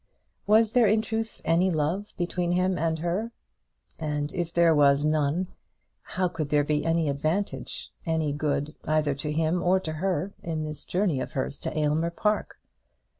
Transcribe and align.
Was 0.47 0.71
there 0.71 0.87
in 0.87 1.03
truth 1.03 1.43
any 1.45 1.69
love 1.69 2.15
between 2.17 2.53
him 2.53 2.75
and 2.75 2.97
her? 2.97 3.31
And 3.99 4.33
if 4.33 4.51
there 4.51 4.73
was 4.73 5.05
none, 5.05 5.49
could 6.33 6.49
there 6.49 6.63
be 6.63 6.83
any 6.83 7.07
advantage, 7.07 7.91
any 8.03 8.33
good 8.33 8.73
either 8.83 9.13
to 9.13 9.31
him 9.31 9.61
or 9.61 9.79
to 9.81 9.91
her, 9.93 10.33
in 10.41 10.63
this 10.63 10.85
journey 10.85 11.19
of 11.19 11.33
hers 11.33 11.59
to 11.59 11.77
Aylmer 11.77 12.09
Park? 12.09 12.57